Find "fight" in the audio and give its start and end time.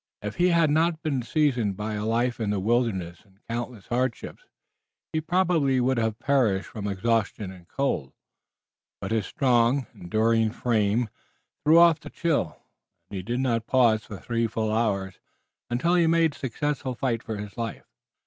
16.95-17.21